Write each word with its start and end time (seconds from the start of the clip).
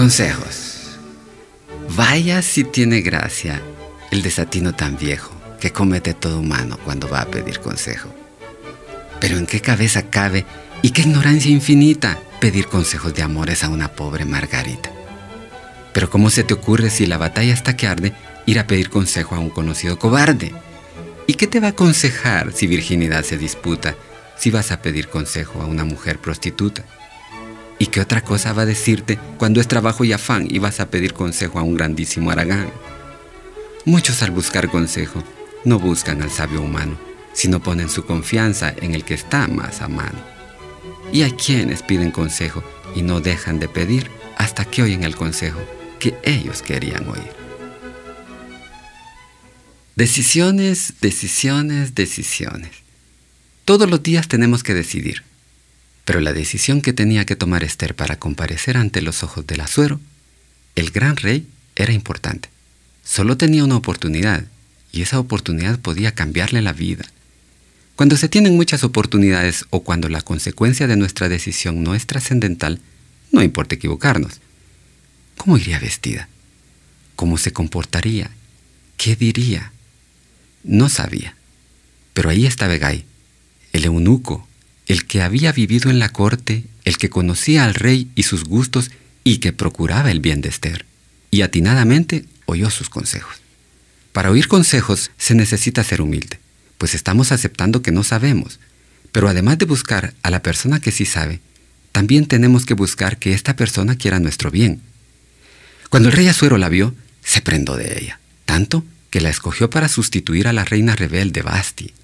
Consejos. 0.00 0.96
Vaya 1.94 2.40
si 2.40 2.64
tiene 2.64 3.02
gracia 3.02 3.60
el 4.10 4.22
desatino 4.22 4.72
tan 4.72 4.96
viejo 4.96 5.30
que 5.60 5.72
comete 5.72 6.14
todo 6.14 6.38
humano 6.38 6.78
cuando 6.82 7.06
va 7.06 7.20
a 7.20 7.26
pedir 7.26 7.60
consejo. 7.60 8.08
Pero 9.20 9.36
¿en 9.36 9.46
qué 9.46 9.60
cabeza 9.60 10.08
cabe 10.08 10.46
y 10.80 10.92
qué 10.92 11.02
ignorancia 11.02 11.50
infinita 11.50 12.18
pedir 12.40 12.68
consejos 12.68 13.12
de 13.12 13.20
amores 13.20 13.62
a 13.62 13.68
una 13.68 13.92
pobre 13.92 14.24
Margarita? 14.24 14.90
Pero 15.92 16.08
¿cómo 16.08 16.30
se 16.30 16.44
te 16.44 16.54
ocurre 16.54 16.88
si 16.88 17.04
la 17.04 17.18
batalla 17.18 17.52
está 17.52 17.76
que 17.76 17.86
arde 17.86 18.14
ir 18.46 18.58
a 18.58 18.66
pedir 18.66 18.88
consejo 18.88 19.34
a 19.34 19.38
un 19.38 19.50
conocido 19.50 19.98
cobarde? 19.98 20.54
¿Y 21.26 21.34
qué 21.34 21.46
te 21.46 21.60
va 21.60 21.66
a 21.66 21.70
aconsejar 21.72 22.54
si 22.54 22.66
virginidad 22.66 23.22
se 23.22 23.36
disputa, 23.36 23.96
si 24.38 24.50
vas 24.50 24.72
a 24.72 24.80
pedir 24.80 25.08
consejo 25.08 25.60
a 25.60 25.66
una 25.66 25.84
mujer 25.84 26.18
prostituta? 26.18 26.86
¿Y 27.80 27.86
qué 27.86 28.02
otra 28.02 28.20
cosa 28.20 28.52
va 28.52 28.62
a 28.62 28.66
decirte 28.66 29.18
cuando 29.38 29.58
es 29.58 29.66
trabajo 29.66 30.04
y 30.04 30.12
afán 30.12 30.46
y 30.50 30.58
vas 30.58 30.80
a 30.80 30.90
pedir 30.90 31.14
consejo 31.14 31.58
a 31.58 31.62
un 31.62 31.74
grandísimo 31.74 32.30
Aragán? 32.30 32.70
Muchos 33.86 34.22
al 34.22 34.32
buscar 34.32 34.70
consejo 34.70 35.24
no 35.64 35.78
buscan 35.78 36.20
al 36.20 36.30
sabio 36.30 36.60
humano, 36.60 36.98
sino 37.32 37.62
ponen 37.62 37.88
su 37.88 38.04
confianza 38.04 38.74
en 38.82 38.94
el 38.94 39.02
que 39.02 39.14
está 39.14 39.48
más 39.48 39.80
a 39.80 39.88
mano. 39.88 40.18
Y 41.10 41.22
hay 41.22 41.32
quienes 41.32 41.82
piden 41.82 42.10
consejo 42.10 42.62
y 42.94 43.00
no 43.00 43.22
dejan 43.22 43.58
de 43.58 43.68
pedir 43.68 44.10
hasta 44.36 44.66
que 44.66 44.82
oyen 44.82 45.02
el 45.02 45.16
consejo 45.16 45.60
que 45.98 46.18
ellos 46.22 46.60
querían 46.60 47.08
oír. 47.08 47.32
Decisiones, 49.96 50.96
decisiones, 51.00 51.94
decisiones. 51.94 52.72
Todos 53.64 53.88
los 53.88 54.02
días 54.02 54.28
tenemos 54.28 54.62
que 54.62 54.74
decidir. 54.74 55.29
Pero 56.04 56.20
la 56.20 56.32
decisión 56.32 56.80
que 56.80 56.92
tenía 56.92 57.24
que 57.24 57.36
tomar 57.36 57.64
Esther 57.64 57.94
para 57.94 58.18
comparecer 58.18 58.76
ante 58.76 59.02
los 59.02 59.22
ojos 59.22 59.46
del 59.46 59.60
Azuero, 59.60 60.00
el 60.76 60.90
gran 60.90 61.16
rey, 61.16 61.46
era 61.76 61.92
importante. 61.92 62.48
Solo 63.04 63.36
tenía 63.36 63.64
una 63.64 63.76
oportunidad 63.76 64.44
y 64.92 65.02
esa 65.02 65.18
oportunidad 65.18 65.78
podía 65.78 66.14
cambiarle 66.14 66.62
la 66.62 66.72
vida. 66.72 67.04
Cuando 67.96 68.16
se 68.16 68.28
tienen 68.28 68.56
muchas 68.56 68.82
oportunidades 68.82 69.66
o 69.70 69.82
cuando 69.82 70.08
la 70.08 70.22
consecuencia 70.22 70.86
de 70.86 70.96
nuestra 70.96 71.28
decisión 71.28 71.82
no 71.82 71.94
es 71.94 72.06
trascendental, 72.06 72.80
no 73.30 73.42
importa 73.42 73.74
equivocarnos. 73.74 74.40
¿Cómo 75.36 75.56
iría 75.58 75.78
vestida? 75.78 76.28
¿Cómo 77.16 77.38
se 77.38 77.52
comportaría? 77.52 78.30
¿Qué 78.96 79.16
diría? 79.16 79.72
No 80.64 80.88
sabía. 80.88 81.36
Pero 82.14 82.30
ahí 82.30 82.46
estaba 82.46 82.76
Gai, 82.76 83.04
el 83.72 83.84
eunuco, 83.84 84.48
el 84.90 85.06
que 85.06 85.22
había 85.22 85.52
vivido 85.52 85.88
en 85.88 86.00
la 86.00 86.08
corte, 86.08 86.64
el 86.84 86.98
que 86.98 87.10
conocía 87.10 87.64
al 87.64 87.74
rey 87.74 88.10
y 88.16 88.24
sus 88.24 88.42
gustos 88.42 88.90
y 89.22 89.38
que 89.38 89.52
procuraba 89.52 90.10
el 90.10 90.18
bien 90.18 90.40
de 90.40 90.48
Esther. 90.48 90.84
Y 91.30 91.42
atinadamente 91.42 92.24
oyó 92.46 92.70
sus 92.70 92.90
consejos. 92.90 93.36
Para 94.12 94.32
oír 94.32 94.48
consejos 94.48 95.12
se 95.16 95.36
necesita 95.36 95.84
ser 95.84 96.02
humilde, 96.02 96.40
pues 96.76 96.94
estamos 96.94 97.30
aceptando 97.30 97.82
que 97.82 97.92
no 97.92 98.02
sabemos. 98.02 98.58
Pero 99.12 99.28
además 99.28 99.58
de 99.58 99.66
buscar 99.66 100.14
a 100.22 100.30
la 100.30 100.42
persona 100.42 100.80
que 100.80 100.90
sí 100.90 101.06
sabe, 101.06 101.40
también 101.92 102.26
tenemos 102.26 102.66
que 102.66 102.74
buscar 102.74 103.18
que 103.18 103.32
esta 103.32 103.54
persona 103.54 103.94
quiera 103.94 104.18
nuestro 104.18 104.50
bien. 104.50 104.80
Cuando 105.88 106.08
el 106.08 106.16
rey 106.16 106.26
Azuero 106.26 106.58
la 106.58 106.68
vio, 106.68 106.96
se 107.22 107.42
prendó 107.42 107.76
de 107.76 107.96
ella, 107.96 108.18
tanto 108.44 108.84
que 109.10 109.20
la 109.20 109.30
escogió 109.30 109.70
para 109.70 109.88
sustituir 109.88 110.48
a 110.48 110.52
la 110.52 110.64
reina 110.64 110.96
rebelde 110.96 111.42
Basti. 111.42 111.94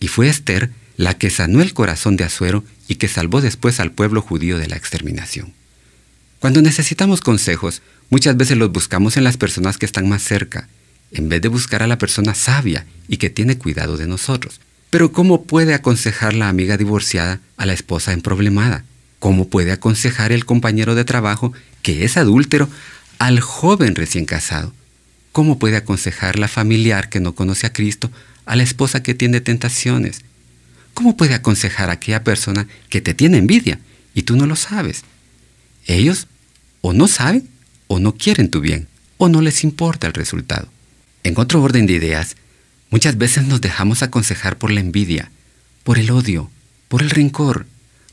Y 0.00 0.08
fue 0.08 0.28
Esther 0.28 0.70
la 0.96 1.14
que 1.14 1.30
sanó 1.30 1.62
el 1.62 1.74
corazón 1.74 2.16
de 2.16 2.24
Azuero 2.24 2.64
y 2.88 2.96
que 2.96 3.08
salvó 3.08 3.40
después 3.40 3.80
al 3.80 3.92
pueblo 3.92 4.22
judío 4.22 4.58
de 4.58 4.66
la 4.66 4.76
exterminación. 4.76 5.52
Cuando 6.38 6.62
necesitamos 6.62 7.20
consejos, 7.20 7.82
muchas 8.10 8.36
veces 8.36 8.56
los 8.56 8.72
buscamos 8.72 9.16
en 9.16 9.24
las 9.24 9.36
personas 9.36 9.78
que 9.78 9.86
están 9.86 10.08
más 10.08 10.22
cerca, 10.22 10.68
en 11.12 11.28
vez 11.28 11.40
de 11.40 11.48
buscar 11.48 11.82
a 11.82 11.86
la 11.86 11.98
persona 11.98 12.34
sabia 12.34 12.86
y 13.08 13.16
que 13.16 13.30
tiene 13.30 13.58
cuidado 13.58 13.96
de 13.96 14.06
nosotros. 14.06 14.60
Pero 14.90 15.12
¿cómo 15.12 15.44
puede 15.44 15.74
aconsejar 15.74 16.34
la 16.34 16.48
amiga 16.48 16.76
divorciada 16.76 17.40
a 17.56 17.66
la 17.66 17.72
esposa 17.72 18.12
emproblemada? 18.12 18.84
¿Cómo 19.18 19.48
puede 19.48 19.72
aconsejar 19.72 20.32
el 20.32 20.44
compañero 20.44 20.94
de 20.94 21.04
trabajo 21.04 21.52
que 21.82 22.04
es 22.04 22.16
adúltero 22.16 22.68
al 23.18 23.40
joven 23.40 23.94
recién 23.94 24.24
casado? 24.24 24.72
¿Cómo 25.32 25.58
puede 25.58 25.76
aconsejar 25.76 26.38
la 26.38 26.48
familiar 26.48 27.08
que 27.08 27.20
no 27.20 27.34
conoce 27.34 27.66
a 27.66 27.72
Cristo 27.72 28.10
a 28.44 28.56
la 28.56 28.62
esposa 28.62 29.02
que 29.02 29.14
tiene 29.14 29.40
tentaciones? 29.40 30.22
¿Cómo 30.96 31.14
puede 31.14 31.34
aconsejar 31.34 31.90
a 31.90 31.92
aquella 31.92 32.24
persona 32.24 32.66
que 32.88 33.02
te 33.02 33.12
tiene 33.12 33.36
envidia 33.36 33.80
y 34.14 34.22
tú 34.22 34.34
no 34.34 34.46
lo 34.46 34.56
sabes? 34.56 35.04
Ellos 35.84 36.26
o 36.80 36.94
no 36.94 37.06
saben 37.06 37.46
o 37.86 37.98
no 37.98 38.14
quieren 38.14 38.50
tu 38.50 38.62
bien 38.62 38.88
o 39.18 39.28
no 39.28 39.42
les 39.42 39.62
importa 39.62 40.06
el 40.06 40.14
resultado. 40.14 40.68
En 41.22 41.38
otro 41.38 41.62
orden 41.62 41.84
de 41.84 41.92
ideas, 41.92 42.36
muchas 42.88 43.18
veces 43.18 43.44
nos 43.44 43.60
dejamos 43.60 44.02
aconsejar 44.02 44.56
por 44.56 44.70
la 44.70 44.80
envidia, 44.80 45.30
por 45.84 45.98
el 45.98 46.10
odio, 46.10 46.50
por 46.88 47.02
el 47.02 47.10
rencor, 47.10 47.66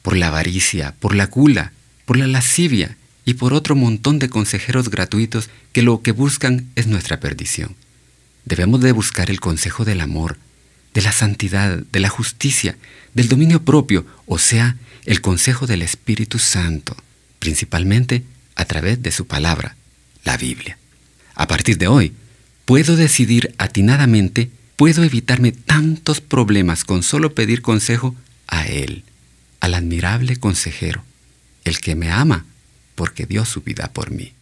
por 0.00 0.16
la 0.16 0.28
avaricia, 0.28 0.94
por 1.00 1.14
la 1.14 1.26
gula, 1.26 1.72
por 2.06 2.16
la 2.16 2.28
lascivia 2.28 2.96
y 3.26 3.34
por 3.34 3.52
otro 3.52 3.76
montón 3.76 4.18
de 4.18 4.30
consejeros 4.30 4.88
gratuitos 4.88 5.50
que 5.74 5.82
lo 5.82 6.00
que 6.00 6.12
buscan 6.12 6.70
es 6.76 6.86
nuestra 6.86 7.20
perdición. 7.20 7.76
Debemos 8.46 8.80
de 8.80 8.92
buscar 8.92 9.28
el 9.28 9.38
consejo 9.38 9.84
del 9.84 10.00
amor, 10.00 10.38
de 10.94 11.02
la 11.02 11.12
santidad, 11.12 11.78
de 11.78 12.00
la 12.00 12.08
justicia, 12.08 12.76
del 13.14 13.28
dominio 13.28 13.64
propio, 13.64 14.06
o 14.26 14.38
sea, 14.38 14.76
el 15.06 15.20
consejo 15.20 15.66
del 15.66 15.82
Espíritu 15.82 16.38
Santo, 16.38 16.96
principalmente 17.38 18.24
a 18.54 18.64
través 18.64 19.02
de 19.02 19.12
su 19.12 19.26
palabra, 19.26 19.76
la 20.24 20.36
Biblia. 20.36 20.78
A 21.34 21.46
partir 21.46 21.78
de 21.78 21.88
hoy, 21.88 22.12
puedo 22.64 22.96
decidir 22.96 23.54
atinadamente, 23.58 24.50
puedo 24.76 25.02
evitarme 25.02 25.52
tantos 25.52 26.20
problemas 26.20 26.84
con 26.84 27.02
solo 27.02 27.34
pedir 27.34 27.62
consejo 27.62 28.14
a 28.46 28.66
Él, 28.66 29.04
al 29.60 29.74
admirable 29.74 30.36
consejero, 30.36 31.02
el 31.64 31.80
que 31.80 31.94
me 31.94 32.10
ama 32.10 32.46
porque 32.94 33.26
dio 33.26 33.44
su 33.44 33.62
vida 33.62 33.90
por 33.92 34.10
mí. 34.10 34.32